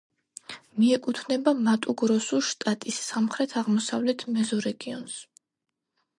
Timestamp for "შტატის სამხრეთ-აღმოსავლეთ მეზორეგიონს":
2.55-5.23